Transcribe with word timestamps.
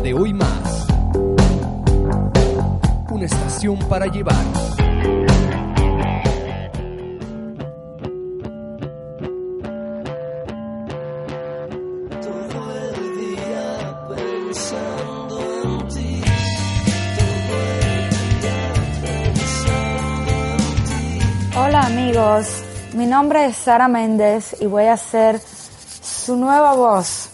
La 0.00 0.04
de 0.04 0.14
hoy 0.14 0.32
más. 0.32 0.86
Una 3.10 3.26
estación 3.26 3.78
para 3.80 4.06
llevar. 4.06 4.34
Hola 21.58 21.80
amigos, 21.82 22.46
mi 22.94 23.04
nombre 23.04 23.44
es 23.44 23.56
Sara 23.56 23.86
Méndez 23.86 24.56
y 24.62 24.64
voy 24.64 24.86
a 24.86 24.96
ser 24.96 25.38
su 25.40 26.36
nueva 26.36 26.72
voz 26.72 27.29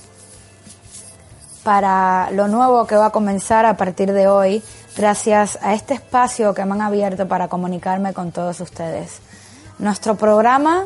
para 1.67 2.31
lo 2.31 2.47
nuevo 2.47 2.87
que 2.87 2.95
va 2.95 3.07
a 3.07 3.11
comenzar 3.11 3.67
a 3.67 3.77
partir 3.77 4.13
de 4.13 4.29
hoy, 4.29 4.63
gracias 4.97 5.59
a 5.63 5.75
este 5.75 5.95
espacio 5.95 6.55
que 6.55 6.65
me 6.65 6.75
han 6.75 6.81
abierto 6.81 7.27
para 7.27 7.49
comunicarme 7.49 8.15
con 8.15 8.31
todos 8.31 8.61
ustedes. 8.61 9.19
Nuestro 9.81 10.15
programa 10.15 10.85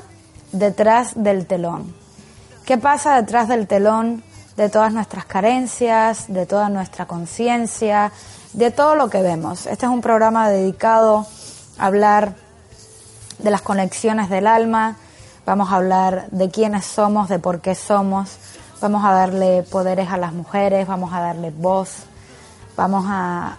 Detrás 0.52 1.12
del 1.22 1.44
telón. 1.44 1.94
¿Qué 2.64 2.78
pasa 2.78 3.20
detrás 3.20 3.46
del 3.46 3.66
telón 3.66 4.22
de 4.56 4.70
todas 4.70 4.94
nuestras 4.94 5.26
carencias, 5.26 6.32
de 6.32 6.46
toda 6.46 6.70
nuestra 6.70 7.04
conciencia, 7.04 8.10
de 8.54 8.70
todo 8.70 8.94
lo 8.94 9.10
que 9.10 9.20
vemos? 9.20 9.66
Este 9.66 9.84
es 9.84 9.92
un 9.92 10.00
programa 10.00 10.48
dedicado 10.48 11.26
a 11.76 11.84
hablar 11.84 12.36
de 13.38 13.50
las 13.50 13.60
conexiones 13.60 14.30
del 14.30 14.46
alma, 14.46 14.96
vamos 15.44 15.70
a 15.70 15.76
hablar 15.76 16.30
de 16.30 16.50
quiénes 16.50 16.86
somos, 16.86 17.28
de 17.28 17.38
por 17.38 17.60
qué 17.60 17.74
somos, 17.74 18.38
vamos 18.80 19.04
a 19.04 19.12
darle 19.12 19.62
poderes 19.62 20.10
a 20.10 20.16
las 20.16 20.32
mujeres, 20.32 20.86
vamos 20.86 21.12
a 21.12 21.20
darle 21.20 21.50
voz, 21.50 22.04
vamos 22.76 23.04
a, 23.08 23.56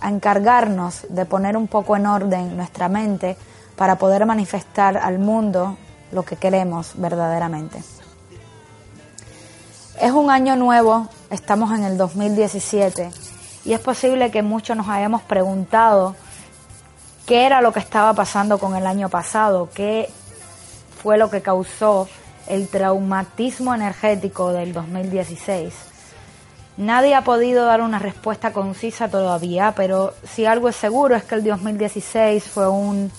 a 0.00 0.08
encargarnos 0.08 1.06
de 1.08 1.26
poner 1.26 1.56
un 1.56 1.68
poco 1.68 1.96
en 1.96 2.06
orden 2.06 2.56
nuestra 2.56 2.88
mente 2.88 3.36
para 3.76 3.96
poder 3.96 4.24
manifestar 4.26 4.96
al 4.96 5.18
mundo 5.18 5.76
lo 6.12 6.22
que 6.22 6.36
queremos 6.36 6.92
verdaderamente. 6.96 7.82
Es 10.00 10.10
un 10.12 10.30
año 10.30 10.56
nuevo, 10.56 11.08
estamos 11.30 11.72
en 11.72 11.84
el 11.84 11.96
2017 11.96 13.10
y 13.64 13.72
es 13.72 13.80
posible 13.80 14.30
que 14.30 14.42
muchos 14.42 14.76
nos 14.76 14.88
hayamos 14.88 15.22
preguntado 15.22 16.16
qué 17.26 17.46
era 17.46 17.60
lo 17.60 17.72
que 17.72 17.80
estaba 17.80 18.12
pasando 18.12 18.58
con 18.58 18.76
el 18.76 18.86
año 18.86 19.08
pasado, 19.08 19.68
qué 19.72 20.10
fue 21.02 21.16
lo 21.16 21.30
que 21.30 21.42
causó 21.42 22.08
el 22.46 22.68
traumatismo 22.68 23.74
energético 23.74 24.52
del 24.52 24.72
2016. 24.72 25.72
Nadie 26.76 27.14
ha 27.14 27.22
podido 27.22 27.64
dar 27.64 27.80
una 27.80 27.98
respuesta 27.98 28.52
concisa 28.52 29.08
todavía, 29.08 29.74
pero 29.76 30.12
si 30.24 30.44
algo 30.44 30.68
es 30.68 30.76
seguro 30.76 31.14
es 31.14 31.22
que 31.24 31.36
el 31.36 31.44
2016 31.44 32.44
fue 32.44 32.68
un 32.68 33.12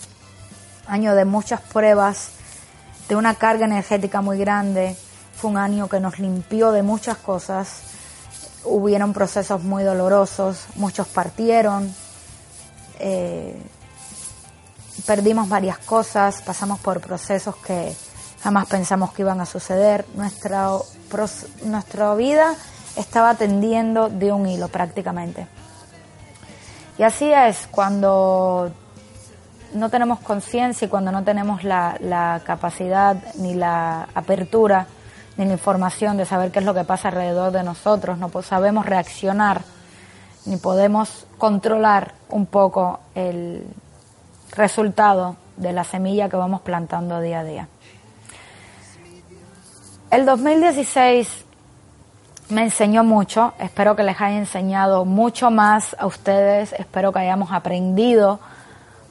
año 0.88 1.16
de 1.16 1.26
muchas 1.26 1.62
pruebas, 1.62 2.32
de 3.08 3.16
una 3.16 3.36
carga 3.36 3.66
energética 3.66 4.22
muy 4.22 4.38
grande, 4.38 4.96
fue 5.36 5.52
un 5.52 5.58
año 5.58 5.88
que 5.88 6.00
nos 6.00 6.20
limpió 6.20 6.72
de 6.72 6.84
muchas 6.84 7.18
cosas, 7.18 7.84
hubieron 8.66 9.14
procesos 9.14 9.64
muy 9.64 9.84
dolorosos, 9.84 10.66
muchos 10.76 11.08
partieron, 11.08 11.94
eh, 13.00 13.56
perdimos 15.06 15.48
varias 15.48 15.78
cosas, 15.78 16.42
pasamos 16.42 16.80
por 16.80 17.00
procesos 17.00 17.56
que 17.58 17.96
jamás 18.46 18.68
pensamos 18.68 19.12
que 19.12 19.24
iban 19.24 19.42
a 19.42 19.46
suceder. 19.48 20.06
Nuestra, 20.14 20.70
nuestra 21.64 22.14
vida 22.14 22.54
estaba 22.96 23.34
tendiendo 23.34 24.08
de 24.08 24.32
un 24.32 24.46
hilo 24.46 24.68
prácticamente. 24.68 25.48
Y 27.00 27.02
así 27.02 27.34
es 27.34 27.68
cuando 27.72 28.72
no 29.74 29.90
tenemos 29.90 30.20
conciencia 30.20 30.86
y 30.86 30.90
cuando 30.90 31.12
no 31.12 31.24
tenemos 31.24 31.64
la, 31.64 31.98
la, 32.00 32.44
capacidad 32.46 33.18
ni 33.40 33.56
la 33.56 34.10
apertura 34.14 34.86
ni 35.38 35.46
la 35.46 35.54
información 35.54 36.16
de 36.16 36.26
saber 36.26 36.52
qué 36.52 36.60
es 36.60 36.66
lo 36.66 36.76
que 36.76 36.84
pasa 36.84 37.08
alrededor 37.08 37.52
de 37.52 37.64
nosotros, 37.64 38.20
no 38.20 38.30
sabemos 38.44 38.86
reaccionar 38.86 39.64
ni 40.46 40.58
podemos 40.58 41.26
controlar 41.40 42.14
un 42.30 42.46
poco 42.46 43.00
el, 43.16 43.66
resultado 44.52 45.36
de 45.58 45.74
la 45.74 45.84
semilla 45.84 46.30
que 46.30 46.38
vamos 46.38 46.62
plantando 46.62 47.20
día 47.20 47.40
a 47.40 47.44
día. 47.44 47.68
El 50.12 50.26
2016 50.26 51.46
me 52.50 52.64
enseñó 52.64 53.04
mucho, 53.04 53.54
espero 53.60 53.96
que 53.96 54.04
les 54.04 54.22
haya 54.22 54.38
enseñado 54.38 55.04
mucho 55.04 55.50
más 55.50 55.96
a 56.00 56.06
ustedes, 56.06 56.74
espero 56.74 57.12
que 57.12 57.20
hayamos 57.20 57.52
aprendido, 57.52 58.40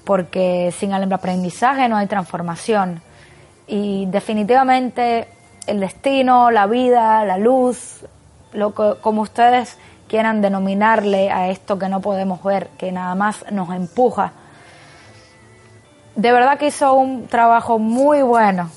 porque 0.04 0.72
sin 0.78 0.92
el 0.92 1.12
aprendizaje 1.12 1.88
no 1.88 1.96
hay 1.96 2.06
transformación. 2.06 3.02
Y 3.66 4.06
definitivamente 4.06 5.26
el 5.66 5.80
destino, 5.80 6.52
la 6.52 6.66
vida, 6.66 7.24
la 7.24 7.38
luz, 7.38 8.04
lo 8.52 8.72
que, 8.72 8.94
como 9.00 9.22
ustedes 9.22 9.76
quieran 10.06 10.42
denominarle 10.42 11.30
a 11.32 11.48
esto 11.48 11.76
que 11.76 11.88
no 11.88 12.00
podemos 12.00 12.42
ver, 12.44 12.68
que 12.78 12.92
nada 12.92 13.16
más 13.16 13.44
nos 13.50 13.74
empuja. 13.74 14.32
De 16.14 16.30
verdad 16.30 16.56
que 16.56 16.68
hizo 16.68 16.94
un 16.94 17.26
trabajo 17.26 17.80
muy 17.80 18.22
bueno, 18.22 18.70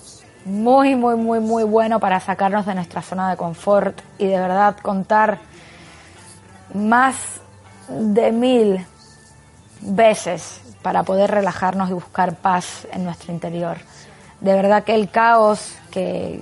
muy, 0.47 0.95
muy, 0.95 1.15
muy, 1.15 1.39
muy 1.39 1.63
bueno 1.63 1.99
para 1.99 2.19
sacarnos 2.19 2.65
de 2.65 2.75
nuestra 2.75 3.01
zona 3.01 3.29
de 3.29 3.37
confort 3.37 3.99
y 4.17 4.27
de 4.27 4.39
verdad 4.39 4.77
contar 4.81 5.39
más 6.73 7.15
de 7.89 8.31
mil 8.31 8.85
veces 9.81 10.61
para 10.81 11.03
poder 11.03 11.31
relajarnos 11.31 11.89
y 11.89 11.93
buscar 11.93 12.35
paz 12.35 12.87
en 12.91 13.03
nuestro 13.03 13.31
interior. 13.31 13.77
De 14.41 14.53
verdad 14.53 14.83
que 14.83 14.95
el 14.95 15.09
caos 15.09 15.75
que, 15.91 16.41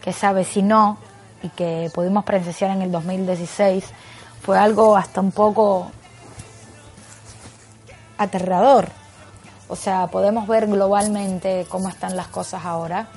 que 0.00 0.12
se 0.12 0.26
avecinó 0.26 0.98
y 1.42 1.48
que 1.50 1.90
pudimos 1.94 2.24
presenciar 2.24 2.70
en 2.70 2.82
el 2.82 2.92
2016 2.92 3.84
fue 4.42 4.58
algo 4.58 4.96
hasta 4.96 5.20
un 5.20 5.32
poco 5.32 5.90
aterrador 8.16 8.88
o 9.68 9.76
sea, 9.76 10.06
podemos 10.08 10.46
ver 10.46 10.66
globalmente 10.66 11.66
cómo 11.68 11.88
están 11.88 12.16
las 12.16 12.28
cosas 12.28 12.64
ahora, 12.64 13.08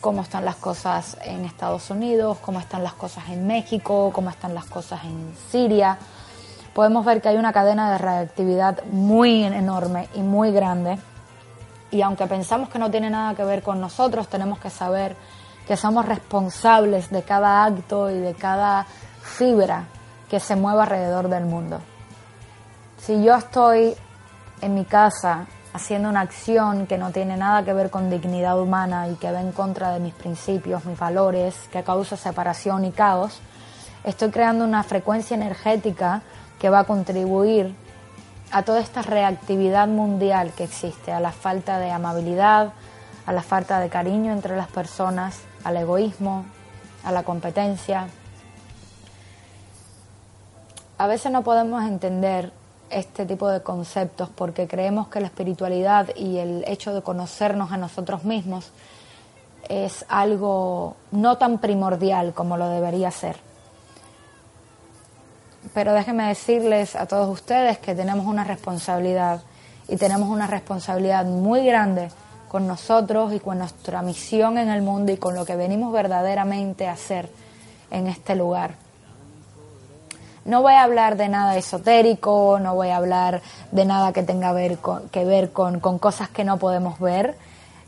cómo 0.00 0.22
están 0.22 0.44
las 0.44 0.56
cosas 0.56 1.16
en 1.22 1.44
Estados 1.44 1.90
Unidos, 1.90 2.38
cómo 2.40 2.60
están 2.60 2.82
las 2.82 2.94
cosas 2.94 3.28
en 3.28 3.46
México, 3.46 4.10
cómo 4.12 4.30
están 4.30 4.54
las 4.54 4.66
cosas 4.66 5.04
en 5.04 5.34
Siria. 5.50 5.98
Podemos 6.74 7.04
ver 7.04 7.20
que 7.20 7.28
hay 7.28 7.36
una 7.36 7.52
cadena 7.52 7.90
de 7.92 7.98
radioactividad 7.98 8.84
muy 8.84 9.44
enorme 9.44 10.08
y 10.14 10.20
muy 10.20 10.52
grande. 10.52 10.98
Y 11.90 12.02
aunque 12.02 12.26
pensamos 12.26 12.68
que 12.68 12.78
no 12.78 12.90
tiene 12.90 13.10
nada 13.10 13.34
que 13.34 13.44
ver 13.44 13.62
con 13.62 13.80
nosotros, 13.80 14.28
tenemos 14.28 14.58
que 14.58 14.70
saber 14.70 15.16
que 15.66 15.76
somos 15.76 16.06
responsables 16.06 17.10
de 17.10 17.22
cada 17.22 17.64
acto 17.64 18.10
y 18.10 18.18
de 18.18 18.34
cada 18.34 18.86
fibra 19.22 19.84
que 20.30 20.40
se 20.40 20.56
mueva 20.56 20.84
alrededor 20.84 21.28
del 21.28 21.46
mundo. 21.46 21.80
Si 22.98 23.22
yo 23.22 23.34
estoy 23.34 23.94
en 24.60 24.74
mi 24.74 24.84
casa 24.84 25.46
haciendo 25.78 26.08
una 26.08 26.22
acción 26.22 26.88
que 26.88 26.98
no 26.98 27.12
tiene 27.12 27.36
nada 27.36 27.64
que 27.64 27.72
ver 27.72 27.88
con 27.88 28.10
dignidad 28.10 28.60
humana 28.60 29.06
y 29.06 29.14
que 29.14 29.30
va 29.30 29.40
en 29.40 29.52
contra 29.52 29.92
de 29.92 30.00
mis 30.00 30.12
principios, 30.12 30.84
mis 30.84 30.98
valores, 30.98 31.54
que 31.70 31.84
causa 31.84 32.16
separación 32.16 32.84
y 32.84 32.90
caos, 32.90 33.38
estoy 34.02 34.30
creando 34.30 34.64
una 34.64 34.82
frecuencia 34.82 35.36
energética 35.36 36.22
que 36.58 36.68
va 36.68 36.80
a 36.80 36.84
contribuir 36.84 37.76
a 38.50 38.64
toda 38.64 38.80
esta 38.80 39.02
reactividad 39.02 39.86
mundial 39.86 40.52
que 40.56 40.64
existe, 40.64 41.12
a 41.12 41.20
la 41.20 41.30
falta 41.30 41.78
de 41.78 41.92
amabilidad, 41.92 42.72
a 43.24 43.32
la 43.32 43.42
falta 43.42 43.78
de 43.78 43.88
cariño 43.88 44.32
entre 44.32 44.56
las 44.56 44.68
personas, 44.68 45.42
al 45.62 45.76
egoísmo, 45.76 46.44
a 47.04 47.12
la 47.12 47.22
competencia. 47.22 48.08
A 50.98 51.06
veces 51.06 51.30
no 51.30 51.42
podemos 51.42 51.84
entender 51.84 52.50
este 52.90 53.26
tipo 53.26 53.48
de 53.48 53.62
conceptos 53.62 54.28
porque 54.28 54.66
creemos 54.66 55.08
que 55.08 55.20
la 55.20 55.26
espiritualidad 55.26 56.08
y 56.16 56.38
el 56.38 56.64
hecho 56.66 56.94
de 56.94 57.02
conocernos 57.02 57.72
a 57.72 57.76
nosotros 57.76 58.24
mismos 58.24 58.70
es 59.68 60.04
algo 60.08 60.96
no 61.10 61.36
tan 61.36 61.58
primordial 61.58 62.32
como 62.32 62.56
lo 62.56 62.68
debería 62.68 63.10
ser. 63.10 63.36
Pero 65.74 65.92
déjenme 65.92 66.28
decirles 66.28 66.96
a 66.96 67.06
todos 67.06 67.28
ustedes 67.28 67.78
que 67.78 67.94
tenemos 67.94 68.26
una 68.26 68.44
responsabilidad 68.44 69.42
y 69.86 69.96
tenemos 69.96 70.28
una 70.28 70.46
responsabilidad 70.46 71.24
muy 71.24 71.64
grande 71.66 72.10
con 72.48 72.66
nosotros 72.66 73.34
y 73.34 73.40
con 73.40 73.58
nuestra 73.58 74.00
misión 74.02 74.56
en 74.56 74.70
el 74.70 74.82
mundo 74.82 75.12
y 75.12 75.18
con 75.18 75.34
lo 75.34 75.44
que 75.44 75.56
venimos 75.56 75.92
verdaderamente 75.92 76.86
a 76.86 76.92
hacer 76.92 77.28
en 77.90 78.06
este 78.06 78.34
lugar. 78.34 78.87
No 80.48 80.62
voy 80.62 80.72
a 80.72 80.82
hablar 80.82 81.18
de 81.18 81.28
nada 81.28 81.58
esotérico, 81.58 82.58
no 82.58 82.74
voy 82.74 82.88
a 82.88 82.96
hablar 82.96 83.42
de 83.70 83.84
nada 83.84 84.14
que 84.14 84.22
tenga 84.22 84.54
que 85.10 85.24
ver 85.26 85.52
con, 85.52 85.78
con 85.78 85.98
cosas 85.98 86.30
que 86.30 86.42
no 86.42 86.56
podemos 86.56 86.98
ver. 86.98 87.36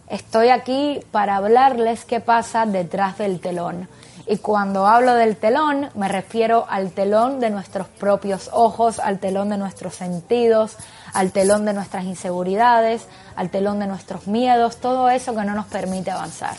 Estoy 0.09 0.51
aquí 0.51 1.01
para 1.11 1.37
hablarles 1.37 2.05
qué 2.05 2.21
pasa 2.21 2.67
detrás 2.67 3.17
del 3.17 3.41
telón. 3.41 3.89
Y 4.27 4.37
cuando 4.37 4.87
hablo 4.87 5.15
del 5.15 5.39
telón, 5.39 5.89
me 5.95 6.07
refiero 6.09 6.67
al 6.69 6.91
telón 6.91 7.41
de 7.41 7.49
nuestros 7.49 7.87
propios 7.89 8.51
ojos, 8.53 8.99
al 8.99 9.21
telón 9.21 9.49
de 9.49 9.57
nuestros 9.57 9.95
sentidos, 9.95 10.77
al 11.15 11.33
telón 11.33 11.65
de 11.65 11.73
nuestras 11.73 12.05
inseguridades, 12.05 13.07
al 13.37 13.49
telón 13.49 13.79
de 13.79 13.87
nuestros 13.87 14.27
miedos, 14.27 14.77
todo 14.77 15.09
eso 15.09 15.35
que 15.35 15.45
no 15.45 15.55
nos 15.55 15.65
permite 15.65 16.11
avanzar. 16.11 16.57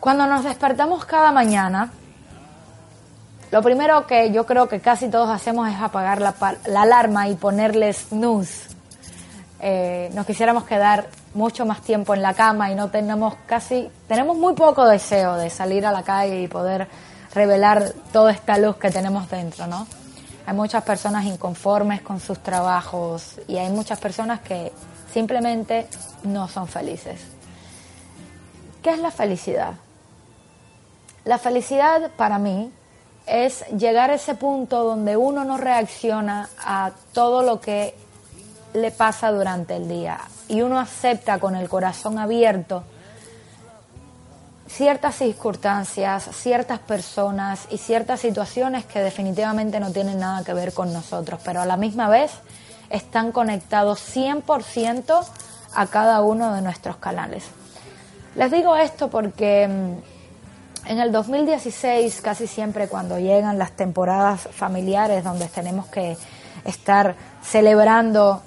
Cuando 0.00 0.26
nos 0.26 0.42
despertamos 0.44 1.04
cada 1.04 1.32
mañana, 1.32 1.92
lo 3.50 3.62
primero 3.62 4.06
que 4.06 4.30
yo 4.30 4.44
creo 4.44 4.68
que 4.68 4.80
casi 4.80 5.08
todos 5.08 5.30
hacemos 5.30 5.68
es 5.68 5.80
apagar 5.80 6.20
la, 6.20 6.34
alarma 6.76 7.28
y 7.28 7.34
ponerle 7.34 7.92
snooze. 7.92 8.68
Eh, 9.60 10.10
nos 10.14 10.26
quisiéramos 10.26 10.64
quedar 10.64 11.08
mucho 11.34 11.64
más 11.64 11.80
tiempo 11.80 12.14
en 12.14 12.22
la 12.22 12.34
cama 12.34 12.70
y 12.70 12.74
no 12.74 12.90
tenemos 12.90 13.34
casi, 13.46 13.90
tenemos 14.06 14.36
muy 14.36 14.54
poco 14.54 14.86
deseo 14.86 15.36
de 15.36 15.50
salir 15.50 15.86
a 15.86 15.92
la 15.92 16.02
calle 16.02 16.42
y 16.42 16.48
poder 16.48 16.88
revelar 17.34 17.92
toda 18.12 18.32
esta 18.32 18.58
luz 18.58 18.76
que 18.76 18.90
tenemos 18.90 19.28
dentro, 19.30 19.66
¿no? 19.66 19.86
Hay 20.46 20.54
muchas 20.54 20.82
personas 20.82 21.24
inconformes 21.24 22.02
con 22.02 22.20
sus 22.20 22.38
trabajos 22.38 23.40
y 23.48 23.56
hay 23.56 23.70
muchas 23.70 23.98
personas 23.98 24.40
que 24.40 24.72
simplemente 25.12 25.86
no 26.22 26.48
son 26.48 26.68
felices. 26.68 27.20
¿Qué 28.82 28.90
es 28.90 28.98
la 28.98 29.10
felicidad? 29.10 29.74
La 31.24 31.38
felicidad 31.38 32.10
para 32.16 32.38
mí 32.38 32.70
es 33.28 33.66
llegar 33.68 34.10
a 34.10 34.14
ese 34.14 34.34
punto 34.34 34.84
donde 34.84 35.16
uno 35.16 35.44
no 35.44 35.56
reacciona 35.56 36.48
a 36.58 36.92
todo 37.12 37.42
lo 37.42 37.60
que 37.60 37.94
le 38.74 38.90
pasa 38.90 39.30
durante 39.30 39.76
el 39.76 39.88
día 39.88 40.20
y 40.48 40.62
uno 40.62 40.78
acepta 40.78 41.38
con 41.38 41.56
el 41.56 41.68
corazón 41.68 42.18
abierto 42.18 42.84
ciertas 44.68 45.16
circunstancias, 45.16 46.28
ciertas 46.32 46.78
personas 46.78 47.66
y 47.70 47.78
ciertas 47.78 48.20
situaciones 48.20 48.84
que 48.84 49.00
definitivamente 49.00 49.80
no 49.80 49.90
tienen 49.90 50.20
nada 50.20 50.44
que 50.44 50.52
ver 50.52 50.72
con 50.72 50.92
nosotros, 50.92 51.40
pero 51.44 51.60
a 51.60 51.66
la 51.66 51.76
misma 51.76 52.08
vez 52.08 52.32
están 52.90 53.32
conectados 53.32 54.00
100% 54.14 55.24
a 55.74 55.86
cada 55.86 56.20
uno 56.22 56.54
de 56.54 56.62
nuestros 56.62 56.96
canales. 56.96 57.44
Les 58.34 58.50
digo 58.50 58.76
esto 58.76 59.08
porque 59.08 59.66
mm, 59.66 60.17
en 60.86 60.98
el 61.00 61.12
2016, 61.12 62.20
casi 62.20 62.46
siempre 62.46 62.88
cuando 62.88 63.18
llegan 63.18 63.58
las 63.58 63.72
temporadas 63.72 64.48
familiares 64.52 65.24
donde 65.24 65.46
tenemos 65.48 65.86
que 65.86 66.16
estar 66.64 67.14
celebrando 67.42 68.42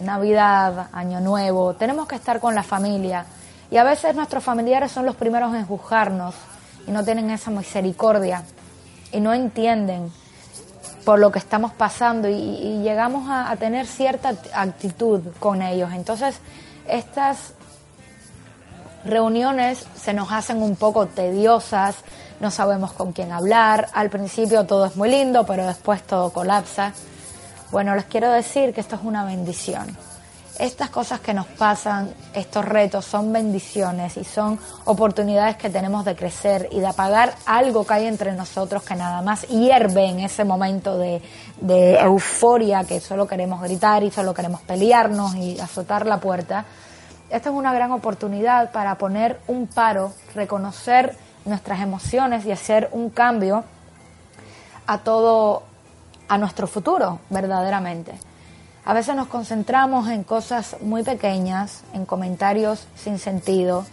Navidad, 0.00 0.88
Año 0.92 1.20
Nuevo, 1.20 1.74
tenemos 1.74 2.06
que 2.06 2.16
estar 2.16 2.40
con 2.40 2.54
la 2.54 2.62
familia 2.62 3.26
y 3.70 3.76
a 3.76 3.84
veces 3.84 4.14
nuestros 4.14 4.42
familiares 4.42 4.92
son 4.92 5.04
los 5.06 5.16
primeros 5.16 5.54
en 5.54 5.66
juzgarnos 5.66 6.34
y 6.86 6.90
no 6.90 7.04
tienen 7.04 7.30
esa 7.30 7.50
misericordia 7.50 8.42
y 9.12 9.20
no 9.20 9.34
entienden 9.34 10.10
por 11.04 11.18
lo 11.18 11.32
que 11.32 11.38
estamos 11.38 11.72
pasando 11.72 12.28
y, 12.28 12.82
llegamos 12.82 13.28
a, 13.30 13.54
tener 13.56 13.86
cierta 13.86 14.34
actitud 14.52 15.22
con 15.38 15.62
ellos. 15.62 15.90
Entonces, 15.94 16.38
estas 16.86 17.54
reuniones 19.04 19.84
se 19.96 20.12
nos 20.12 20.30
hacen 20.32 20.62
un 20.62 20.76
poco 20.76 21.06
tediosas, 21.06 21.96
no 22.40 22.50
sabemos 22.50 22.92
con 22.92 23.12
quién 23.12 23.32
hablar, 23.32 23.88
al 23.92 24.10
principio 24.10 24.64
todo 24.64 24.86
es 24.86 24.96
muy 24.96 25.08
lindo, 25.08 25.44
pero 25.46 25.66
después 25.66 26.02
todo 26.02 26.30
colapsa. 26.30 26.92
Bueno, 27.70 27.94
les 27.94 28.04
quiero 28.04 28.30
decir 28.30 28.72
que 28.72 28.80
esto 28.80 28.96
es 28.96 29.02
una 29.02 29.24
bendición. 29.24 29.86
Estas 30.58 30.90
cosas 30.90 31.20
que 31.20 31.32
nos 31.32 31.46
pasan, 31.46 32.12
estos 32.34 32.64
retos, 32.64 33.04
son 33.04 33.32
bendiciones 33.32 34.16
y 34.16 34.24
son 34.24 34.58
oportunidades 34.86 35.56
que 35.56 35.70
tenemos 35.70 36.04
de 36.04 36.16
crecer 36.16 36.68
y 36.72 36.80
de 36.80 36.86
apagar 36.88 37.32
algo 37.46 37.86
que 37.86 37.94
hay 37.94 38.06
entre 38.06 38.32
nosotros 38.32 38.82
que 38.82 38.96
nada 38.96 39.22
más 39.22 39.46
hierve 39.46 40.06
en 40.06 40.18
ese 40.18 40.44
momento 40.44 40.98
de, 40.98 41.22
de 41.60 41.94
euforia 42.00 42.82
que 42.82 42.98
solo 42.98 43.28
queremos 43.28 43.62
gritar 43.62 44.02
y 44.02 44.10
solo 44.10 44.34
queremos 44.34 44.60
pelearnos 44.62 45.36
y 45.36 45.60
azotar 45.60 46.06
la 46.06 46.18
puerta 46.18 46.64
esta 47.30 47.50
es 47.50 47.54
una 47.54 47.72
gran 47.72 47.92
oportunidad 47.92 48.72
para 48.72 48.96
poner 48.96 49.38
un 49.46 49.66
paro, 49.66 50.12
reconocer 50.34 51.16
nuestras 51.44 51.80
emociones 51.80 52.46
y 52.46 52.52
hacer 52.52 52.88
un 52.92 53.10
cambio 53.10 53.64
a 54.86 54.98
todo, 54.98 55.62
a 56.28 56.38
nuestro 56.38 56.66
futuro, 56.66 57.18
verdaderamente. 57.30 58.12
A 58.84 58.94
veces 58.94 59.14
nos 59.14 59.28
concentramos 59.28 60.08
en 60.08 60.24
cosas 60.24 60.76
muy 60.80 61.02
pequeñas, 61.02 61.82
en 61.92 62.06
comentarios 62.06 62.86
sin 62.96 63.18
sentido, 63.18 63.84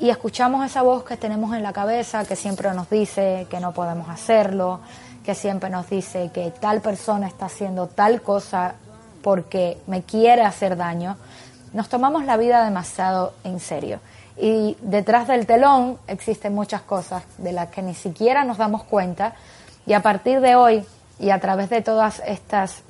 y 0.00 0.10
escuchamos 0.10 0.66
esa 0.66 0.82
voz 0.82 1.04
que 1.04 1.16
tenemos 1.16 1.54
en 1.54 1.62
la 1.62 1.72
cabeza 1.72 2.24
que 2.24 2.34
siempre 2.34 2.72
nos 2.74 2.90
dice 2.90 3.46
que 3.48 3.60
no 3.60 3.72
podemos 3.72 4.08
hacerlo, 4.08 4.80
que 5.24 5.36
siempre 5.36 5.70
nos 5.70 5.88
dice 5.88 6.32
que 6.34 6.50
tal 6.50 6.80
persona 6.80 7.28
está 7.28 7.46
haciendo 7.46 7.86
tal 7.86 8.20
cosa 8.22 8.74
porque 9.22 9.78
me 9.86 10.02
quiere 10.02 10.42
hacer 10.42 10.76
daño 10.76 11.16
nos 11.72 11.88
tomamos 11.88 12.24
la 12.24 12.36
vida 12.36 12.64
demasiado 12.64 13.34
en 13.44 13.60
serio. 13.60 14.00
Y 14.36 14.76
detrás 14.80 15.28
del 15.28 15.46
telón 15.46 15.98
existen 16.06 16.54
muchas 16.54 16.82
cosas 16.82 17.22
de 17.38 17.52
las 17.52 17.68
que 17.68 17.82
ni 17.82 17.94
siquiera 17.94 18.44
nos 18.44 18.58
damos 18.58 18.84
cuenta. 18.84 19.34
Y 19.86 19.92
a 19.92 20.00
partir 20.00 20.40
de 20.40 20.56
hoy 20.56 20.84
y 21.18 21.30
a 21.30 21.38
través 21.40 21.70
de 21.70 21.82
todas 21.82 22.22
estas 22.26 22.82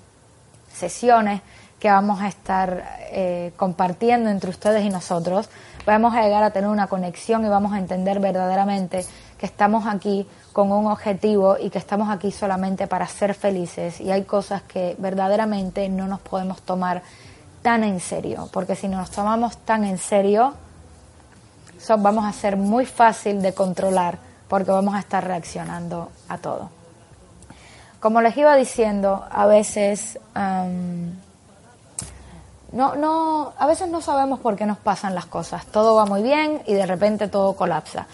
sesiones 0.73 1.43
que 1.81 1.91
vamos 1.91 2.21
a 2.21 2.29
estar 2.29 2.85
eh, 3.11 3.53
compartiendo 3.57 4.31
entre 4.31 4.51
ustedes 4.51 4.85
y 4.85 4.89
nosotros, 4.89 5.51
vamos 5.85 6.15
a 6.15 6.23
llegar 6.23 6.45
a 6.45 6.51
tener 6.51 6.71
una 6.71 6.87
conexión 6.87 7.45
y 7.45 7.49
vamos 7.49 7.73
a 7.73 7.79
entender 7.79 8.21
verdaderamente 8.21 9.05
que 9.37 9.47
estamos 9.47 9.87
aquí 9.87 10.27
con 10.53 10.71
un 10.71 10.87
objetivo 10.87 11.57
y 11.59 11.71
que 11.71 11.79
estamos 11.79 12.09
aquí 12.09 12.31
solamente 12.31 12.87
para 12.87 13.09
ser 13.09 13.35
felices 13.35 14.01
y 14.01 14.13
hay 14.13 14.23
cosas 14.23 14.63
que 14.63 14.95
verdaderamente 14.99 15.89
no 15.89 16.07
nos 16.07 16.21
podemos 16.21 16.63
tomar 16.63 17.03
tan 17.63 17.85
en 17.85 18.01
serio, 18.01 18.49
porque 18.53 18.77
si 18.77 18.89
nos 18.89 19.11
tomamos 19.11 19.57
tan 19.59 19.85
en 19.85 19.99
serio, 19.99 20.55
vamos 21.99 22.25
a 22.25 22.33
ser 22.33 22.57
muy 22.57 22.87
fácil 22.87 23.41
de 23.41 23.55
controlar, 23.55 24.19
porque 24.49 24.71
vamos 24.71 24.95
a 24.95 24.99
estar 24.99 25.25
reaccionando 25.25 26.11
a 26.29 26.39
todo. 26.39 26.71
Como 28.01 28.21
les 28.21 28.37
iba 28.37 28.57
diciendo, 28.57 29.25
a 29.31 29.47
veces 29.47 30.19
no, 32.73 32.97
no, 32.97 33.53
a 33.57 33.67
veces 33.67 33.89
no 33.89 34.01
sabemos 34.01 34.41
por 34.41 34.57
qué 34.57 34.67
nos 34.67 34.79
pasan 34.79 35.15
las 35.15 35.27
cosas. 35.27 35.67
Todo 35.67 35.95
va 35.95 36.07
muy 36.07 36.23
bien 36.23 36.63
y 36.67 36.75
de 36.75 36.87
repente 36.87 37.29
todo 37.29 37.55
colapsa. 37.55 38.07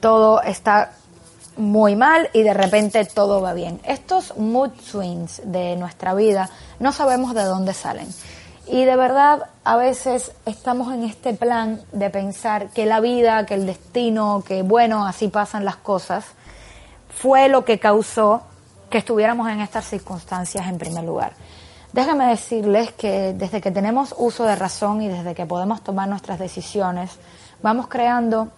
Todo 0.00 0.42
está 0.42 0.92
muy 1.56 1.96
mal 1.96 2.30
y 2.32 2.42
de 2.42 2.54
repente 2.54 3.04
todo 3.04 3.40
va 3.40 3.52
bien. 3.52 3.80
Estos 3.84 4.36
mood 4.36 4.70
swings 4.80 5.42
de 5.44 5.76
nuestra 5.76 6.14
vida 6.14 6.48
no 6.78 6.92
sabemos 6.92 7.34
de 7.34 7.44
dónde 7.44 7.74
salen. 7.74 8.08
Y 8.72 8.86
de 8.86 8.96
verdad, 8.96 9.50
a 9.64 9.76
veces 9.76 10.32
estamos 10.46 10.94
en 10.94 11.04
este 11.04 11.34
plan 11.34 11.82
de 11.92 12.08
pensar 12.08 12.70
que 12.70 12.86
la 12.86 13.00
vida, 13.00 13.44
que 13.44 13.52
el 13.52 13.66
destino, 13.66 14.42
que 14.46 14.62
bueno, 14.62 15.04
así 15.04 15.28
pasan 15.28 15.66
las 15.66 15.76
cosas, 15.76 16.24
fue 17.10 17.50
lo 17.50 17.66
que 17.66 17.78
causó 17.78 18.44
que 18.88 18.96
estuviéramos 18.96 19.50
en 19.50 19.60
estas 19.60 19.84
circunstancias 19.84 20.66
en 20.66 20.78
primer 20.78 21.04
lugar. 21.04 21.34
Déjenme 21.92 22.28
decirles 22.28 22.92
que 22.92 23.34
desde 23.34 23.60
que 23.60 23.70
tenemos 23.70 24.14
uso 24.16 24.44
de 24.44 24.56
razón 24.56 25.02
y 25.02 25.08
desde 25.08 25.34
que 25.34 25.44
podemos 25.44 25.82
tomar 25.82 26.08
nuestras 26.08 26.38
decisiones, 26.38 27.10
vamos 27.60 27.88
creando 27.88 28.48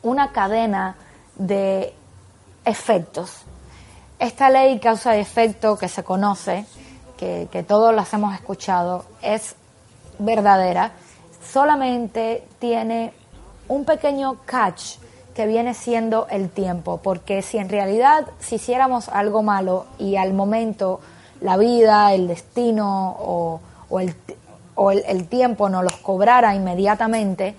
una 0.00 0.32
cadena 0.32 0.96
de 1.36 1.92
efectos. 2.64 3.42
Esta 4.18 4.48
ley 4.48 4.80
causa 4.80 5.18
y 5.18 5.20
efecto 5.20 5.76
que 5.76 5.88
se 5.88 6.02
conoce 6.02 6.64
que, 7.18 7.64
todos 7.66 7.94
las 7.94 8.12
hemos 8.14 8.34
escuchado, 8.34 9.04
es 9.20 9.56
verdadera, 10.18 10.92
solamente 11.52 12.46
tiene 12.58 13.12
un 13.68 13.84
pequeño 13.84 14.36
catch 14.46 14.96
que 15.34 15.46
viene 15.46 15.74
siendo 15.74 16.26
el 16.30 16.48
tiempo, 16.48 17.00
porque 17.02 17.42
si 17.42 17.58
en 17.58 17.68
realidad 17.68 18.26
si 18.40 18.56
hiciéramos 18.56 19.08
algo 19.08 19.42
malo 19.42 19.86
y 19.98 20.16
al 20.16 20.32
momento 20.32 21.00
la 21.40 21.56
vida, 21.56 22.12
el 22.12 22.26
destino 22.26 23.16
o, 23.18 23.60
el, 24.00 24.14
o 24.74 24.90
el, 24.90 25.28
tiempo 25.28 25.68
nos 25.68 25.84
los 25.84 25.96
cobrara 25.96 26.54
inmediatamente, 26.54 27.54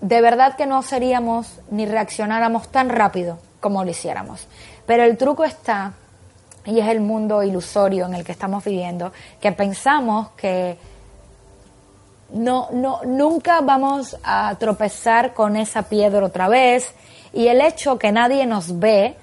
de 0.00 0.20
verdad 0.20 0.56
que 0.56 0.66
no 0.66 0.82
seríamos 0.82 1.60
ni 1.70 1.86
reaccionáramos 1.86 2.68
tan 2.68 2.88
rápido 2.88 3.38
como 3.60 3.84
lo 3.84 3.90
hiciéramos. 3.90 4.46
Pero 4.86 5.04
el 5.04 5.16
truco 5.16 5.44
está, 5.44 5.92
y 6.64 6.80
es 6.80 6.88
el 6.88 7.00
mundo 7.00 7.42
ilusorio 7.42 8.06
en 8.06 8.14
el 8.14 8.24
que 8.24 8.32
estamos 8.32 8.64
viviendo, 8.64 9.12
que 9.40 9.52
pensamos 9.52 10.28
que 10.30 10.78
no, 12.30 12.68
no, 12.72 13.00
nunca 13.04 13.60
vamos 13.60 14.16
a 14.22 14.54
tropezar 14.58 15.34
con 15.34 15.56
esa 15.56 15.82
piedra 15.82 16.26
otra 16.26 16.48
vez, 16.48 16.94
y 17.32 17.48
el 17.48 17.60
hecho 17.60 17.98
que 17.98 18.12
nadie 18.12 18.46
nos 18.46 18.78
ve, 18.78 19.16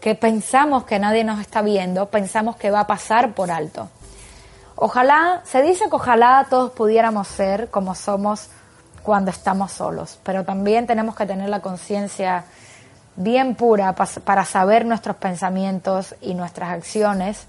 que 0.00 0.14
pensamos 0.14 0.84
que 0.84 0.98
nadie 0.98 1.24
nos 1.24 1.40
está 1.40 1.62
viendo, 1.62 2.06
pensamos 2.06 2.56
que 2.56 2.70
va 2.70 2.80
a 2.80 2.86
pasar 2.86 3.34
por 3.34 3.50
alto. 3.50 3.88
Ojalá, 4.76 5.42
se 5.44 5.62
dice 5.62 5.90
que 5.90 5.96
ojalá 5.96 6.46
todos 6.48 6.72
pudiéramos 6.72 7.28
ser 7.28 7.68
como 7.70 7.94
somos 7.94 8.48
cuando 9.02 9.30
estamos 9.30 9.72
solos, 9.72 10.18
pero 10.22 10.44
también 10.44 10.86
tenemos 10.86 11.14
que 11.14 11.26
tener 11.26 11.48
la 11.48 11.60
conciencia 11.60 12.44
bien 13.16 13.54
pura 13.54 13.94
para 13.94 14.44
saber 14.44 14.86
nuestros 14.86 15.16
pensamientos 15.16 16.14
y 16.20 16.34
nuestras 16.34 16.70
acciones, 16.70 17.46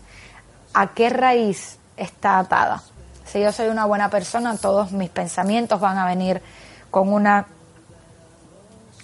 a 0.73 0.87
qué 0.87 1.09
raíz 1.09 1.77
está 1.97 2.39
atada. 2.39 2.81
Si 3.25 3.39
yo 3.39 3.51
soy 3.51 3.69
una 3.69 3.85
buena 3.85 4.09
persona, 4.09 4.57
todos 4.57 4.91
mis 4.91 5.09
pensamientos 5.09 5.79
van 5.79 5.97
a 5.97 6.05
venir 6.05 6.41
con 6.89 7.11
una 7.13 7.45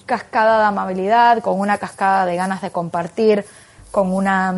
cascada 0.06 0.60
de 0.60 0.66
amabilidad, 0.66 1.42
con 1.42 1.60
una 1.60 1.78
cascada 1.78 2.26
de 2.26 2.36
ganas 2.36 2.62
de 2.62 2.72
compartir, 2.72 3.46
con 3.92 4.14
una, 4.14 4.54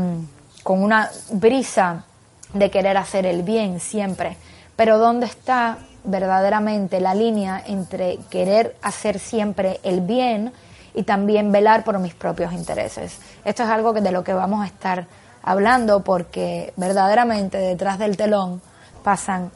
con 0.63 0.81
una 0.81 1.09
brisa 1.31 2.05
de 2.53 2.71
querer 2.71 2.97
hacer 2.97 3.25
el 3.25 3.43
bien 3.43 3.79
siempre. 3.79 4.37
Pero 4.75 4.97
¿dónde 4.97 5.25
está 5.25 5.77
verdaderamente 6.03 7.01
la 7.01 7.13
línea 7.13 7.61
entre 7.65 8.17
querer 8.29 8.75
hacer 8.81 9.19
siempre 9.19 9.79
el 9.83 10.01
bien 10.01 10.53
y 10.93 11.03
también 11.03 11.51
velar 11.51 11.83
por 11.83 11.99
mis 11.99 12.13
propios 12.13 12.53
intereses? 12.53 13.19
Esto 13.45 13.63
es 13.63 13.69
algo 13.69 13.93
que 13.93 14.01
de 14.01 14.11
lo 14.11 14.23
que 14.23 14.33
vamos 14.33 14.63
a 14.63 14.67
estar 14.67 15.07
hablando 15.43 16.03
porque 16.03 16.73
verdaderamente 16.75 17.57
detrás 17.57 17.99
del 17.99 18.17
telón 18.17 18.61
pasan 19.03 19.51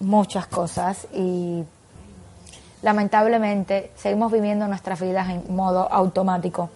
muchas 0.00 0.46
cosas 0.46 1.06
y 1.12 1.64
lamentablemente 2.82 3.92
seguimos 3.96 4.32
viviendo 4.32 4.66
nuestras 4.66 5.00
vidas 5.00 5.28
en 5.30 5.54
modo 5.54 5.90
automático 5.92 6.70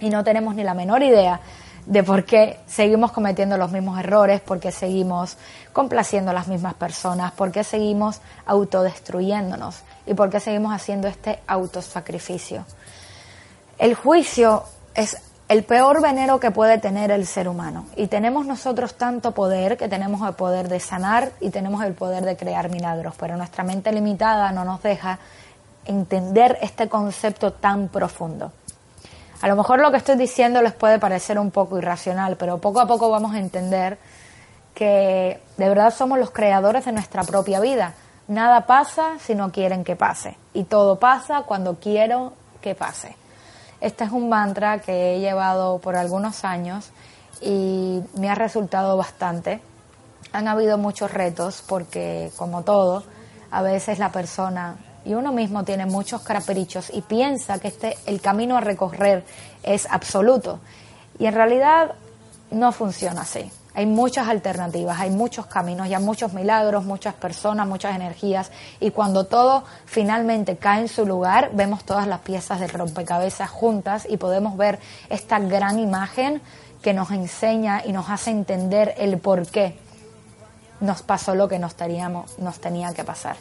y 0.00 0.10
no 0.10 0.24
tenemos 0.24 0.54
ni 0.54 0.64
la 0.64 0.74
menor 0.74 1.02
idea 1.02 1.40
de 1.86 2.02
por 2.02 2.24
qué 2.24 2.58
seguimos 2.66 3.12
cometiendo 3.12 3.56
los 3.56 3.70
mismos 3.70 3.98
errores, 3.98 4.40
por 4.40 4.58
qué 4.58 4.72
seguimos 4.72 5.36
complaciendo 5.72 6.32
a 6.32 6.34
las 6.34 6.48
mismas 6.48 6.74
personas, 6.74 7.32
por 7.32 7.52
qué 7.52 7.62
seguimos 7.62 8.20
autodestruyéndonos 8.44 9.82
y 10.04 10.14
por 10.14 10.28
qué 10.28 10.40
seguimos 10.40 10.74
haciendo 10.74 11.06
este 11.06 11.38
autosacrificio. 11.46 12.64
El 13.78 13.94
juicio 13.94 14.64
es 14.94 15.18
el 15.48 15.62
peor 15.62 16.00
veneno 16.00 16.40
que 16.40 16.50
puede 16.50 16.78
tener 16.78 17.10
el 17.10 17.26
ser 17.26 17.46
humano 17.46 17.84
y 17.94 18.06
tenemos 18.08 18.46
nosotros 18.46 18.94
tanto 18.94 19.32
poder 19.32 19.76
que 19.76 19.86
tenemos 19.86 20.26
el 20.26 20.34
poder 20.34 20.68
de 20.68 20.80
sanar 20.80 21.32
y 21.40 21.50
tenemos 21.50 21.84
el 21.84 21.92
poder 21.92 22.24
de 22.24 22.36
crear 22.36 22.70
milagros, 22.70 23.14
pero 23.18 23.36
nuestra 23.36 23.64
mente 23.64 23.92
limitada 23.92 24.50
no 24.52 24.64
nos 24.64 24.82
deja 24.82 25.18
entender 25.84 26.58
este 26.62 26.88
concepto 26.88 27.52
tan 27.52 27.88
profundo. 27.88 28.50
A 29.42 29.48
lo 29.48 29.56
mejor 29.56 29.80
lo 29.80 29.90
que 29.90 29.98
estoy 29.98 30.16
diciendo 30.16 30.62
les 30.62 30.72
puede 30.72 30.98
parecer 30.98 31.38
un 31.38 31.50
poco 31.50 31.78
irracional, 31.78 32.36
pero 32.36 32.58
poco 32.58 32.80
a 32.80 32.86
poco 32.86 33.10
vamos 33.10 33.34
a 33.34 33.38
entender 33.38 33.98
que 34.74 35.40
de 35.58 35.68
verdad 35.68 35.92
somos 35.94 36.18
los 36.18 36.30
creadores 36.30 36.86
de 36.86 36.92
nuestra 36.92 37.24
propia 37.24 37.60
vida. 37.60 37.92
Nada 38.26 38.66
pasa 38.66 39.18
si 39.20 39.34
no 39.34 39.52
quieren 39.52 39.84
que 39.84 39.96
pase 39.96 40.38
y 40.54 40.64
todo 40.64 40.98
pasa 40.98 41.42
cuando 41.42 41.76
quiero 41.76 42.32
que 42.62 42.74
pase. 42.74 43.14
Este 43.86 44.02
es 44.02 44.10
un 44.10 44.28
mantra 44.28 44.80
que 44.80 45.14
he 45.14 45.20
llevado 45.20 45.78
por 45.78 45.94
algunos 45.94 46.44
años 46.44 46.90
y 47.40 48.02
me 48.18 48.28
ha 48.28 48.34
resultado 48.34 48.96
bastante. 48.96 49.62
Han 50.32 50.48
habido 50.48 50.76
muchos 50.76 51.12
retos 51.12 51.62
porque, 51.68 52.32
como 52.36 52.64
todo, 52.64 53.04
a 53.52 53.62
veces 53.62 54.00
la 54.00 54.10
persona 54.10 54.74
y 55.04 55.14
uno 55.14 55.30
mismo 55.30 55.62
tiene 55.62 55.86
muchos 55.86 56.22
caprichos 56.22 56.90
y 56.92 57.02
piensa 57.02 57.60
que 57.60 57.68
este 57.68 57.96
el 58.06 58.20
camino 58.20 58.56
a 58.56 58.60
recorrer 58.60 59.24
es 59.62 59.86
absoluto 59.88 60.58
y 61.20 61.26
en 61.26 61.34
realidad 61.34 61.94
no 62.50 62.72
funciona 62.72 63.20
así. 63.20 63.52
Hay 63.76 63.84
muchas 63.84 64.26
alternativas, 64.26 64.98
hay 64.98 65.10
muchos 65.10 65.44
caminos, 65.44 65.86
hay 65.86 66.02
muchos 66.02 66.32
milagros, 66.32 66.86
muchas 66.86 67.12
personas, 67.12 67.68
muchas 67.68 67.94
energías 67.94 68.50
y 68.80 68.90
cuando 68.90 69.26
todo 69.26 69.64
finalmente 69.84 70.56
cae 70.56 70.80
en 70.80 70.88
su 70.88 71.04
lugar, 71.04 71.50
vemos 71.52 71.84
todas 71.84 72.06
las 72.06 72.20
piezas 72.20 72.58
del 72.58 72.70
rompecabezas 72.70 73.50
juntas 73.50 74.06
y 74.08 74.16
podemos 74.16 74.56
ver 74.56 74.78
esta 75.10 75.38
gran 75.40 75.78
imagen 75.78 76.40
que 76.80 76.94
nos 76.94 77.10
enseña 77.10 77.82
y 77.84 77.92
nos 77.92 78.08
hace 78.08 78.30
entender 78.30 78.94
el 78.96 79.18
por 79.18 79.46
qué 79.46 79.76
nos 80.80 81.02
pasó 81.02 81.34
lo 81.34 81.46
que 81.46 81.58
nos, 81.58 81.76
nos 82.38 82.58
tenía 82.60 82.94
que 82.94 83.04
pasar. 83.04 83.36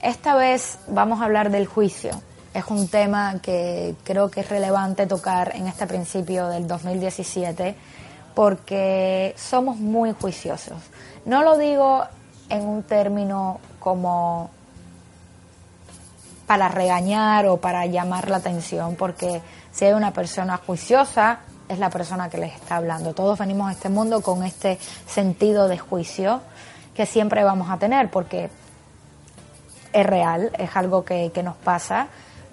Esta 0.00 0.36
vez 0.36 0.78
vamos 0.88 1.20
a 1.20 1.26
hablar 1.26 1.50
del 1.50 1.66
juicio. 1.66 2.12
Es 2.54 2.64
un 2.68 2.88
tema 2.88 3.40
que 3.42 3.94
creo 4.04 4.30
que 4.30 4.40
es 4.40 4.48
relevante 4.48 5.06
tocar 5.06 5.54
en 5.54 5.66
este 5.66 5.86
principio 5.86 6.48
del 6.48 6.66
2017 6.66 7.74
porque 8.34 9.34
somos 9.36 9.76
muy 9.76 10.12
juiciosos. 10.12 10.78
No 11.24 11.42
lo 11.42 11.56
digo 11.56 12.04
en 12.48 12.66
un 12.66 12.82
término 12.82 13.60
como 13.80 14.50
para 16.46 16.68
regañar 16.68 17.46
o 17.46 17.56
para 17.56 17.86
llamar 17.86 18.28
la 18.28 18.36
atención, 18.36 18.96
porque 18.96 19.40
si 19.72 19.84
hay 19.84 19.92
una 19.92 20.12
persona 20.12 20.58
juiciosa, 20.58 21.40
es 21.68 21.78
la 21.78 21.90
persona 21.90 22.28
que 22.28 22.38
les 22.38 22.54
está 22.54 22.76
hablando. 22.76 23.14
Todos 23.14 23.38
venimos 23.38 23.68
a 23.68 23.72
este 23.72 23.88
mundo 23.88 24.20
con 24.20 24.44
este 24.44 24.78
sentido 25.06 25.68
de 25.68 25.78
juicio 25.78 26.40
que 26.94 27.06
siempre 27.06 27.42
vamos 27.42 27.70
a 27.70 27.78
tener, 27.78 28.10
porque 28.10 28.50
es 29.92 30.06
real, 30.06 30.50
es 30.58 30.76
algo 30.76 31.04
que, 31.04 31.30
nos 31.42 31.56
pasa, 31.56 32.08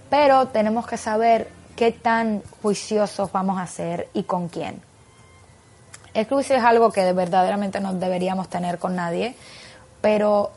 pero 0.10 0.48
tenemos 0.48 0.88
que 0.88 0.98
saber 0.98 1.50
qué 1.76 1.92
tan 1.92 2.42
juiciosos 2.62 3.32
vamos 3.32 3.60
a 3.60 3.68
ser 3.68 4.10
y 4.14 4.24
con 4.24 4.48
quién. 4.48 4.82
El 6.14 6.28
juicio 6.28 6.56
es 6.56 6.64
algo 6.64 6.92
que 6.92 7.12
verdaderamente 7.14 7.80
no 7.80 7.94
deberíamos 7.94 8.50
tener 8.50 8.80
con 8.80 8.96
nadie, 8.96 9.36
pero 10.02 10.52